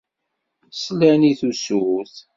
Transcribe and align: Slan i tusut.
Slan 0.83 1.21
i 1.29 1.31
tusut. 1.39 2.13